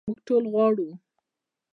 موږ 0.07 0.19
ټول 0.27 0.43
غواړو. 0.53 0.89